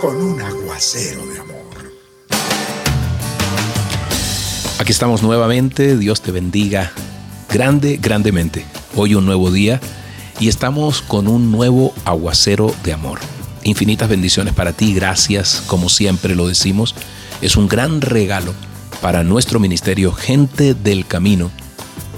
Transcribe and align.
con 0.00 0.16
un 0.16 0.40
aguacero 0.40 1.24
de 1.26 1.38
amor. 1.38 1.56
Aquí 4.78 4.92
estamos 4.92 5.22
nuevamente, 5.22 5.96
Dios 5.96 6.20
te 6.20 6.32
bendiga 6.32 6.92
grande, 7.48 7.98
grandemente. 8.00 8.66
Hoy 8.94 9.14
un 9.14 9.24
nuevo 9.24 9.50
día 9.50 9.80
y 10.38 10.48
estamos 10.48 11.00
con 11.00 11.28
un 11.28 11.50
nuevo 11.50 11.94
aguacero 12.04 12.74
de 12.84 12.92
amor. 12.92 13.20
Infinitas 13.64 14.08
bendiciones 14.08 14.54
para 14.54 14.72
ti, 14.72 14.94
gracias, 14.94 15.62
como 15.66 15.88
siempre 15.88 16.34
lo 16.34 16.46
decimos. 16.46 16.94
Es 17.40 17.56
un 17.56 17.68
gran 17.68 18.00
regalo 18.00 18.52
para 19.00 19.24
nuestro 19.24 19.60
ministerio 19.60 20.12
Gente 20.12 20.74
del 20.74 21.06
Camino 21.06 21.50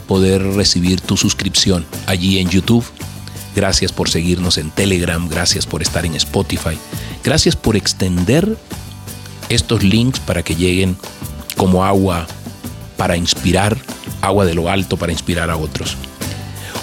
poder 0.07 0.43
recibir 0.43 1.01
tu 1.01 1.17
suscripción 1.17 1.87
allí 2.07 2.39
en 2.39 2.49
YouTube. 2.49 2.85
Gracias 3.55 3.93
por 3.93 4.09
seguirnos 4.09 4.59
en 4.59 4.71
Telegram, 4.71 5.29
gracias 5.29 5.67
por 5.67 5.83
estar 5.83 6.07
en 6.07 6.15
Spotify, 6.15 6.79
gracias 7.23 7.57
por 7.57 7.77
extender 7.77 8.57
estos 9.49 9.83
links 9.83 10.21
para 10.21 10.43
que 10.43 10.55
lleguen 10.55 10.97
como 11.57 11.85
agua 11.85 12.27
para 12.97 13.17
inspirar, 13.17 13.77
agua 14.21 14.45
de 14.45 14.55
lo 14.55 14.69
alto 14.69 14.97
para 14.97 15.13
inspirar 15.13 15.51
a 15.51 15.57
otros. 15.57 15.97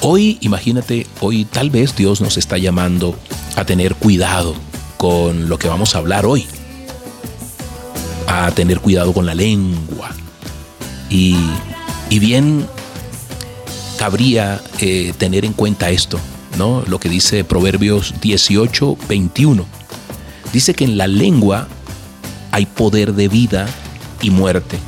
Hoy, 0.01 0.37
imagínate, 0.41 1.07
hoy 1.19 1.45
tal 1.45 1.69
vez 1.69 1.95
Dios 1.95 2.21
nos 2.21 2.37
está 2.37 2.57
llamando 2.57 3.17
a 3.55 3.65
tener 3.65 3.95
cuidado 3.95 4.55
con 4.97 5.49
lo 5.49 5.57
que 5.57 5.67
vamos 5.67 5.95
a 5.95 5.99
hablar 5.99 6.25
hoy, 6.25 6.45
a 8.27 8.51
tener 8.51 8.79
cuidado 8.79 9.13
con 9.13 9.25
la 9.25 9.35
lengua. 9.35 10.11
Y, 11.09 11.37
bien 12.19 12.65
cabría 13.97 14.61
eh, 14.79 15.13
tener 15.17 15.43
en 15.43 15.53
cuenta 15.53 15.89
esto, 15.89 16.19
¿no? 16.57 16.83
Lo 16.87 16.99
que 16.99 17.09
dice 17.09 17.43
Proverbios 17.43 18.13
18, 18.21 18.97
21. 19.09 19.65
Dice 20.55 20.73
que 20.73 20.85
en 20.85 20.97
la 20.97 21.05
lengua 21.05 21.67
hay 22.51 22.65
poder 22.65 23.13
de 23.13 23.27
vida 23.27 23.67
y 24.21 24.29
muerte. 24.29 24.79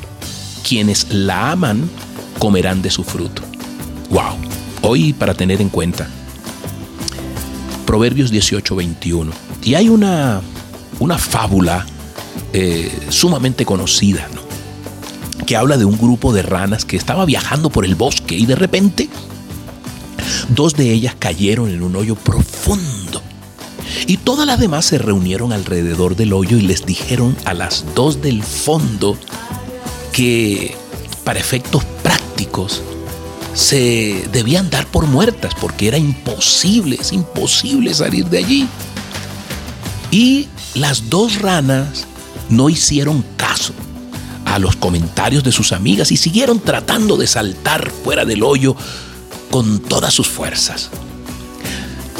Quienes 0.65 1.13
la 1.13 1.51
aman 1.51 1.89
comerán 2.39 2.81
de 2.81 2.89
su 2.89 3.03
fruto. 3.03 3.41
Wow. 4.09 4.37
Hoy 4.81 5.11
para 5.11 5.33
tener 5.33 5.59
en 5.59 5.67
cuenta. 5.67 6.07
Proverbios 7.85 8.31
18, 8.31 8.77
21. 8.77 9.33
Y 9.61 9.75
hay 9.75 9.89
una, 9.89 10.39
una 10.99 11.17
fábula 11.17 11.85
eh, 12.53 12.89
sumamente 13.09 13.65
conocida, 13.65 14.25
¿no? 14.33 15.45
que 15.45 15.57
habla 15.57 15.75
de 15.75 15.83
un 15.83 15.97
grupo 15.97 16.31
de 16.31 16.43
ranas 16.43 16.85
que 16.85 16.95
estaba 16.95 17.25
viajando 17.25 17.69
por 17.69 17.83
el 17.83 17.95
bosque 17.95 18.35
y 18.35 18.45
de 18.45 18.55
repente 18.55 19.09
dos 20.47 20.75
de 20.75 20.93
ellas 20.93 21.17
cayeron 21.19 21.71
en 21.71 21.83
un 21.83 21.97
hoyo 21.97 22.15
profundo. 22.15 23.26
Y 24.07 24.15
todas 24.15 24.47
las 24.47 24.57
demás 24.57 24.85
se 24.85 24.97
reunieron 24.97 25.51
alrededor 25.51 26.15
del 26.15 26.31
hoyo 26.31 26.57
y 26.57 26.61
les 26.61 26.85
dijeron 26.85 27.35
a 27.43 27.53
las 27.53 27.83
dos 27.93 28.21
del 28.21 28.41
fondo 28.41 29.17
que 30.13 30.75
para 31.25 31.39
efectos 31.39 31.83
prácticos 32.03 32.81
se 33.53 34.29
debían 34.31 34.69
dar 34.69 34.87
por 34.87 35.07
muertas 35.07 35.53
porque 35.59 35.89
era 35.89 35.97
imposible, 35.97 36.97
es 37.01 37.11
imposible 37.11 37.93
salir 37.93 38.25
de 38.27 38.37
allí. 38.37 38.67
Y 40.09 40.47
las 40.73 41.09
dos 41.09 41.41
ranas 41.41 42.05
no 42.49 42.69
hicieron 42.69 43.25
caso 43.35 43.73
a 44.45 44.57
los 44.57 44.77
comentarios 44.77 45.43
de 45.43 45.51
sus 45.51 45.73
amigas 45.73 46.13
y 46.13 46.17
siguieron 46.17 46.61
tratando 46.61 47.17
de 47.17 47.27
saltar 47.27 47.91
fuera 47.91 48.23
del 48.23 48.43
hoyo 48.43 48.73
con 49.51 49.79
todas 49.79 50.13
sus 50.13 50.29
fuerzas. 50.29 50.89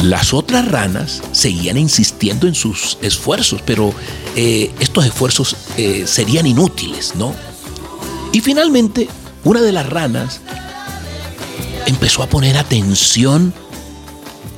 Las 0.03 0.33
otras 0.33 0.67
ranas 0.67 1.21
seguían 1.31 1.77
insistiendo 1.77 2.47
en 2.47 2.53
sus 2.53 2.97
esfuerzos, 3.01 3.61
pero 3.65 3.93
eh, 4.35 4.71
estos 4.79 5.05
esfuerzos 5.05 5.55
eh, 5.77 6.05
serían 6.05 6.45
inútiles, 6.45 7.15
¿no? 7.15 7.33
Y 8.31 8.41
finalmente, 8.41 9.09
una 9.43 9.61
de 9.61 9.71
las 9.71 9.89
ranas 9.89 10.41
empezó 11.87 12.21
a 12.21 12.27
poner 12.27 12.57
atención 12.57 13.53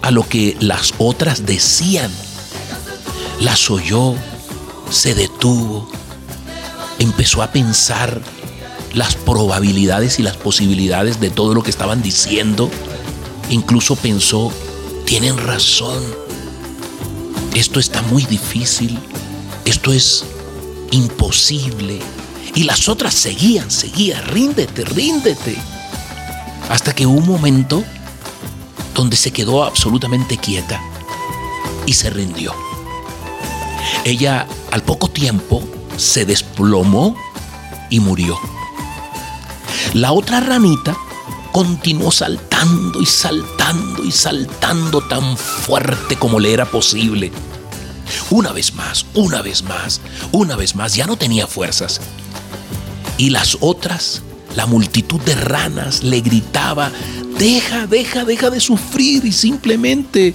a 0.02 0.12
lo 0.12 0.28
que 0.28 0.58
las 0.60 0.94
otras 0.98 1.46
decían. 1.46 2.12
Las 3.40 3.70
oyó, 3.70 4.16
se 4.90 5.16
detuvo, 5.16 5.90
empezó 7.00 7.42
a 7.42 7.52
pensar 7.52 8.22
las 8.94 9.16
probabilidades 9.16 10.20
y 10.20 10.24
las 10.24 10.36
posibilidades 10.36 11.20
de 11.20 11.30
todo 11.30 11.54
lo 11.54 11.64
que 11.64 11.70
estaban 11.70 12.02
diciendo. 12.02 12.70
Incluso 13.50 13.96
pensó, 13.96 14.52
tienen 15.10 15.40
razón, 15.40 16.04
esto 17.56 17.80
está 17.80 18.04
muy 18.04 18.26
difícil, 18.26 19.00
esto 19.66 19.92
es 19.92 20.24
imposible. 20.92 22.00
Y 22.54 22.62
las 22.62 22.88
otras 22.88 23.16
seguían, 23.16 23.72
seguían, 23.72 24.24
ríndete, 24.28 24.86
ríndete. 24.86 25.58
Hasta 26.70 26.94
que 26.94 27.08
hubo 27.08 27.18
un 27.18 27.28
momento 27.28 27.84
donde 28.94 29.18
se 29.18 29.32
quedó 29.32 29.64
absolutamente 29.64 30.38
quieta 30.38 30.80
y 31.88 31.94
se 31.94 32.12
rindió. 32.12 32.54
Ella 34.06 34.46
al 34.70 34.84
poco 34.84 35.08
tiempo 35.10 35.64
se 35.98 36.24
desplomó 36.24 37.16
y 37.90 38.00
murió. 38.00 38.38
La 39.96 40.12
otra 40.12 40.40
ranita 40.40 40.96
continuó 41.52 42.12
saltando 42.12 43.02
y 43.02 43.06
saltando 43.06 44.04
y 44.04 44.12
saltando 44.12 45.02
tan 45.02 45.38
fuerte 45.38 46.16
como 46.16 46.40
le 46.40 46.54
era 46.54 46.66
posible. 46.66 47.32
Una 48.30 48.52
vez 48.52 48.74
más, 48.74 49.06
una 49.14 49.42
vez 49.42 49.64
más, 49.64 50.02
una 50.32 50.56
vez 50.56 50.76
más, 50.76 50.96
ya 50.96 51.06
no 51.06 51.18
tenía 51.18 51.48
fuerzas. 51.48 52.02
Y 53.18 53.30
las 53.30 53.58
otras, 53.60 54.22
la 54.56 54.66
multitud 54.66 55.20
de 55.22 55.36
ranas, 55.36 56.04
le 56.04 56.22
gritaba, 56.22 56.92
deja, 57.38 57.88
deja, 57.88 58.26
deja 58.26 58.50
de 58.50 58.60
sufrir 58.60 59.26
y 59.26 59.32
simplemente 59.32 60.34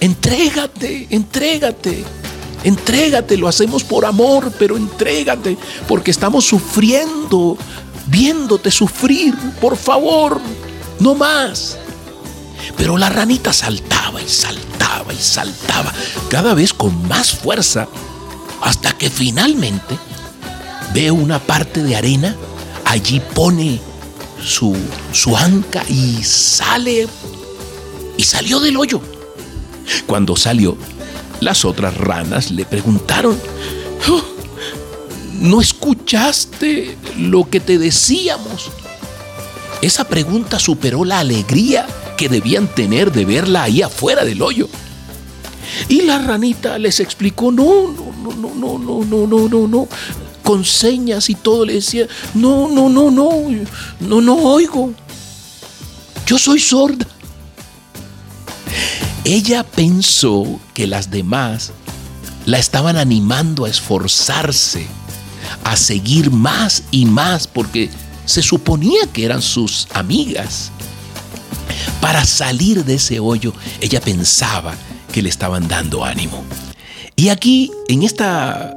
entrégate, 0.00 1.06
entrégate. 1.10 2.04
Entrégate, 2.62 3.38
lo 3.38 3.48
hacemos 3.48 3.84
por 3.84 4.04
amor, 4.04 4.52
pero 4.58 4.76
entrégate, 4.76 5.56
porque 5.88 6.10
estamos 6.10 6.44
sufriendo, 6.44 7.56
viéndote 8.06 8.70
sufrir, 8.70 9.34
por 9.60 9.76
favor, 9.76 10.40
no 10.98 11.14
más. 11.14 11.78
Pero 12.76 12.96
la 12.96 13.08
ranita 13.08 13.52
saltaba 13.52 14.20
y 14.22 14.28
saltaba 14.28 15.12
y 15.12 15.18
saltaba, 15.18 15.92
cada 16.28 16.54
vez 16.54 16.72
con 16.72 17.06
más 17.08 17.30
fuerza, 17.32 17.88
hasta 18.62 18.92
que 18.92 19.10
finalmente 19.10 19.98
ve 20.92 21.10
una 21.10 21.38
parte 21.38 21.82
de 21.82 21.96
arena, 21.96 22.36
allí 22.84 23.20
pone 23.34 23.80
su, 24.42 24.76
su 25.12 25.36
anca 25.36 25.84
y 25.88 26.22
sale, 26.22 27.08
y 28.16 28.24
salió 28.24 28.60
del 28.60 28.76
hoyo. 28.76 29.00
Cuando 30.06 30.36
salió, 30.36 30.76
las 31.40 31.64
otras 31.64 31.96
ranas 31.96 32.50
le 32.50 32.64
preguntaron, 32.64 33.40
"Oh, 34.08 34.22
¿no 35.40 35.60
escuchaste 35.60 36.96
lo 37.16 37.48
que 37.48 37.58
te 37.58 37.78
decíamos? 37.78 38.70
Esa 39.82 40.04
pregunta 40.04 40.58
superó 40.58 41.04
la 41.04 41.18
alegría 41.18 41.86
que 42.16 42.28
debían 42.28 42.68
tener 42.68 43.10
de 43.10 43.24
verla 43.24 43.64
ahí 43.64 43.82
afuera 43.82 44.24
del 44.24 44.42
hoyo. 44.42 44.68
Y 45.88 46.02
la 46.02 46.18
ranita 46.18 46.78
les 46.78 47.00
explicó, 47.00 47.50
no, 47.50 47.90
no, 47.92 48.12
no, 48.34 48.54
no, 48.54 48.78
no, 48.78 49.04
no, 49.04 49.26
no, 49.26 49.48
no, 49.48 49.66
no, 49.66 49.88
con 50.42 50.64
señas 50.64 51.30
y 51.30 51.34
todo 51.34 51.64
le 51.64 51.74
decía, 51.74 52.06
no, 52.34 52.68
no, 52.68 52.88
no, 52.88 53.10
no, 53.10 53.30
no, 54.00 54.20
no 54.20 54.34
oigo. 54.36 54.92
Yo 56.26 56.38
soy 56.38 56.60
sorda. 56.60 57.06
Ella 59.24 59.64
pensó 59.64 60.60
que 60.74 60.86
las 60.86 61.10
demás 61.10 61.72
la 62.46 62.58
estaban 62.58 62.96
animando 62.96 63.64
a 63.64 63.70
esforzarse, 63.70 64.86
a 65.64 65.76
seguir 65.76 66.30
más 66.30 66.82
y 66.90 67.04
más, 67.04 67.46
porque 67.46 67.90
se 68.24 68.42
suponía 68.42 69.06
que 69.12 69.24
eran 69.24 69.42
sus 69.42 69.88
amigas. 69.92 70.70
Para 72.00 72.24
salir 72.24 72.84
de 72.84 72.94
ese 72.94 73.20
hoyo, 73.20 73.52
ella 73.80 74.00
pensaba 74.00 74.74
que 75.12 75.22
le 75.22 75.28
estaban 75.28 75.68
dando 75.68 76.04
ánimo. 76.04 76.44
Y 77.16 77.28
aquí, 77.28 77.70
en 77.88 78.02
esta, 78.02 78.74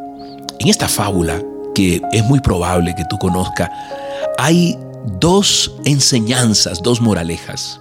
en 0.60 0.68
esta 0.68 0.88
fábula, 0.88 1.42
que 1.74 2.02
es 2.12 2.24
muy 2.26 2.40
probable 2.40 2.94
que 2.96 3.06
tú 3.10 3.18
conozcas, 3.18 3.70
hay 4.38 4.78
dos 5.20 5.74
enseñanzas, 5.86 6.82
dos 6.82 7.02
moralejas. 7.02 7.80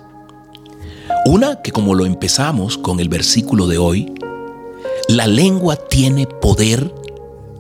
Una 1.25 1.63
que 1.63 1.73
como 1.73 1.95
lo 1.95 2.07
empezamos 2.07 2.79
con 2.79 3.01
el 3.01 3.09
versículo 3.09 3.67
de 3.67 3.79
hoy, 3.79 4.13
la 5.09 5.27
lengua 5.27 5.77
tiene 5.77 6.27
poder 6.27 6.93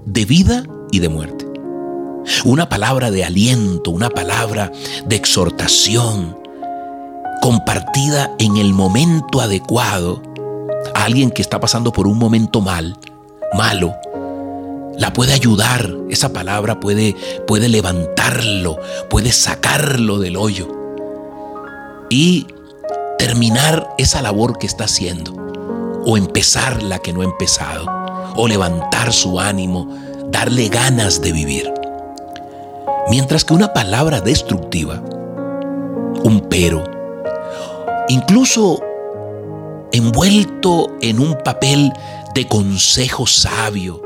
de 0.05 0.25
vida 0.25 0.65
y 0.93 1.01
de 1.01 1.09
muerte. 1.09 1.45
Una 2.45 2.69
palabra 2.69 3.11
de 3.11 3.25
aliento, 3.25 3.91
una 3.91 4.11
palabra 4.11 4.71
de 5.05 5.17
exhortación, 5.17 6.39
compartida 7.41 8.31
en 8.39 8.57
el 8.57 8.73
momento 8.73 9.41
adecuado 9.41 10.23
a 10.95 11.05
alguien 11.05 11.33
que 11.33 11.43
está 11.43 11.59
pasando 11.59 11.93
por 11.93 12.07
un 12.07 12.19
momento 12.19 12.61
mal, 12.61 12.97
malo, 13.55 13.97
la 14.97 15.13
puede 15.13 15.33
ayudar, 15.33 15.93
esa 16.11 16.33
palabra 16.33 16.79
puede, 16.79 17.17
puede 17.47 17.69
levantarlo, 17.69 18.77
puede 19.11 19.33
sacarlo 19.33 20.19
del 20.19 20.37
hoyo 20.37 20.69
y 22.11 22.47
terminar 23.19 23.89
esa 23.99 24.21
labor 24.21 24.59
que 24.59 24.67
está 24.67 24.85
haciendo, 24.85 25.33
o 26.05 26.17
empezar 26.17 26.83
la 26.83 26.99
que 26.99 27.13
no 27.13 27.23
ha 27.23 27.25
empezado, 27.25 27.87
o 28.37 28.47
levantar 28.47 29.13
su 29.13 29.41
ánimo, 29.41 29.89
darle 30.33 30.69
ganas 30.69 31.21
de 31.21 31.31
vivir. 31.31 31.73
Mientras 33.11 33.45
que 33.45 33.55
una 33.55 33.73
palabra 33.73 34.21
destructiva, 34.21 35.01
un 36.25 36.47
pero, 36.49 36.83
incluso 38.09 38.81
envuelto 39.93 40.97
en 41.03 41.21
un 41.21 41.37
papel 41.45 41.93
de 42.35 42.49
consejo 42.49 43.27
sabio, 43.27 44.01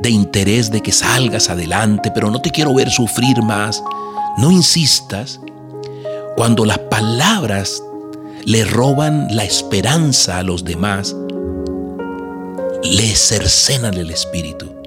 de 0.00 0.10
interés 0.10 0.70
de 0.70 0.80
que 0.80 0.90
salgas 0.90 1.50
adelante, 1.50 2.10
pero 2.14 2.30
no 2.30 2.40
te 2.40 2.50
quiero 2.50 2.72
ver 2.72 2.90
sufrir 2.90 3.42
más. 3.42 3.82
No 4.38 4.50
insistas. 4.50 5.40
Cuando 6.36 6.64
las 6.64 6.78
palabras 6.78 7.82
le 8.44 8.64
roban 8.64 9.26
la 9.32 9.44
esperanza 9.44 10.38
a 10.38 10.44
los 10.44 10.64
demás, 10.64 11.16
le 12.84 13.16
cercenan 13.16 13.94
el 13.94 14.10
espíritu 14.10 14.77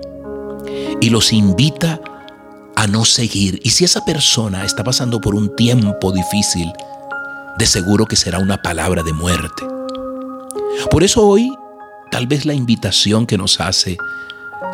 y 1.01 1.09
los 1.09 1.33
invita 1.33 2.00
a 2.77 2.88
no 2.88 3.03
seguir. 3.03 3.59
Y 3.63 3.71
si 3.71 3.83
esa 3.83 4.06
persona 4.06 4.63
está 4.63 4.83
pasando 4.83 5.19
por 5.19 5.36
un 5.36 5.53
tiempo 5.56 6.12
difícil, 6.13 6.71
de 7.57 7.65
seguro 7.65 8.06
que 8.06 8.15
será 8.15 8.39
una 8.39 8.62
palabra 8.62 9.03
de 9.03 9.12
muerte. 9.12 9.63
Por 10.89 11.03
eso 11.03 11.27
hoy, 11.27 11.51
tal 12.09 12.27
vez 12.27 12.45
la 12.45 12.53
invitación 12.53 13.25
que 13.25 13.38
nos 13.38 13.59
hace 13.59 13.98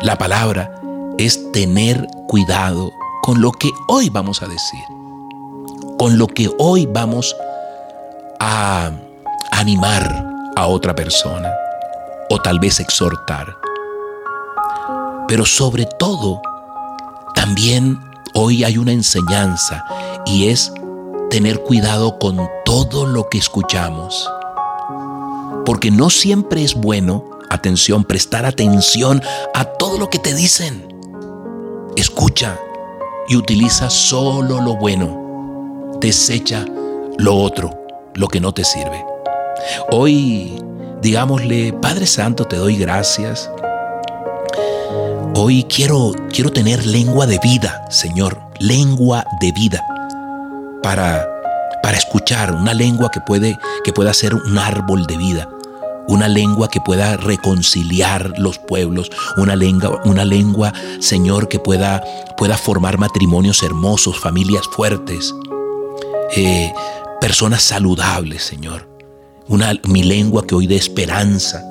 la 0.00 0.16
palabra 0.16 0.70
es 1.18 1.50
tener 1.52 2.06
cuidado 2.28 2.92
con 3.22 3.40
lo 3.40 3.50
que 3.52 3.70
hoy 3.88 4.10
vamos 4.10 4.42
a 4.42 4.46
decir, 4.46 4.84
con 5.98 6.18
lo 6.18 6.28
que 6.28 6.48
hoy 6.58 6.86
vamos 6.86 7.34
a 8.38 8.92
animar 9.50 10.24
a 10.56 10.66
otra 10.66 10.94
persona 10.94 11.52
o 12.30 12.38
tal 12.40 12.58
vez 12.60 12.78
exhortar. 12.80 13.67
Pero 15.28 15.44
sobre 15.44 15.84
todo, 15.84 16.40
también 17.34 18.00
hoy 18.34 18.64
hay 18.64 18.78
una 18.78 18.92
enseñanza 18.92 19.84
y 20.24 20.48
es 20.48 20.72
tener 21.30 21.62
cuidado 21.62 22.18
con 22.18 22.48
todo 22.64 23.06
lo 23.06 23.28
que 23.28 23.36
escuchamos. 23.36 24.28
Porque 25.66 25.90
no 25.90 26.08
siempre 26.08 26.64
es 26.64 26.74
bueno 26.74 27.24
atención, 27.50 28.04
prestar 28.04 28.46
atención 28.46 29.22
a 29.54 29.64
todo 29.64 29.98
lo 29.98 30.08
que 30.08 30.18
te 30.18 30.34
dicen. 30.34 30.88
Escucha 31.94 32.58
y 33.28 33.36
utiliza 33.36 33.90
solo 33.90 34.62
lo 34.62 34.76
bueno. 34.76 35.92
Desecha 36.00 36.64
lo 37.18 37.36
otro, 37.36 37.70
lo 38.14 38.28
que 38.28 38.40
no 38.40 38.52
te 38.54 38.64
sirve. 38.64 39.04
Hoy, 39.90 40.62
digámosle, 41.02 41.74
Padre 41.74 42.06
Santo, 42.06 42.44
te 42.46 42.56
doy 42.56 42.76
gracias. 42.76 43.50
Hoy 45.40 45.62
quiero, 45.62 46.10
quiero 46.32 46.50
tener 46.50 46.84
lengua 46.84 47.24
de 47.24 47.38
vida, 47.38 47.86
Señor, 47.90 48.40
lengua 48.58 49.24
de 49.40 49.52
vida 49.52 49.86
para, 50.82 51.28
para 51.80 51.96
escuchar, 51.96 52.52
una 52.56 52.74
lengua 52.74 53.08
que, 53.12 53.20
puede, 53.20 53.56
que 53.84 53.92
pueda 53.92 54.12
ser 54.14 54.34
un 54.34 54.58
árbol 54.58 55.06
de 55.06 55.16
vida 55.16 55.48
una 56.08 56.26
lengua 56.26 56.68
que 56.68 56.80
pueda 56.80 57.16
reconciliar 57.16 58.32
los 58.36 58.58
pueblos, 58.58 59.10
una 59.36 59.54
lengua, 59.54 60.00
una 60.04 60.24
lengua, 60.24 60.72
Señor, 60.98 61.46
que 61.46 61.60
pueda, 61.60 62.02
pueda 62.36 62.56
formar 62.56 62.98
matrimonios 62.98 63.62
hermosos, 63.62 64.18
familias 64.18 64.66
fuertes, 64.66 65.32
eh, 66.34 66.72
personas 67.20 67.62
saludables, 67.62 68.42
Señor. 68.42 68.88
Una, 69.46 69.74
mi 69.86 70.02
lengua 70.02 70.44
que 70.44 70.56
hoy 70.56 70.66
dé 70.66 70.76
esperanza 70.76 71.62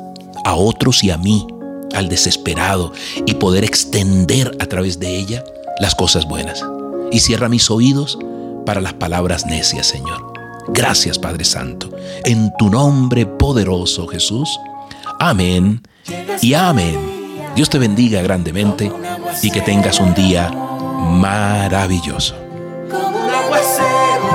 a 0.45 0.55
otros 0.55 1.03
y 1.03 1.09
a 1.09 1.17
mí, 1.17 1.45
al 1.93 2.09
desesperado, 2.09 2.93
y 3.25 3.35
poder 3.35 3.63
extender 3.63 4.55
a 4.59 4.65
través 4.65 4.99
de 4.99 5.15
ella 5.15 5.43
las 5.79 5.95
cosas 5.95 6.27
buenas. 6.27 6.63
Y 7.11 7.19
cierra 7.19 7.49
mis 7.49 7.69
oídos 7.69 8.17
para 8.65 8.81
las 8.81 8.93
palabras 8.93 9.45
necias, 9.45 9.87
Señor. 9.87 10.33
Gracias 10.69 11.17
Padre 11.17 11.45
Santo. 11.45 11.89
En 12.25 12.51
tu 12.57 12.69
nombre 12.69 13.25
poderoso 13.25 14.07
Jesús. 14.07 14.59
Amén 15.19 15.81
y 16.41 16.53
amén. 16.53 16.99
Dios 17.55 17.69
te 17.69 17.79
bendiga 17.79 18.21
grandemente 18.21 18.91
y 19.41 19.49
que 19.49 19.61
tengas 19.61 19.99
un 19.99 20.13
día 20.13 20.51
maravilloso. 20.51 22.46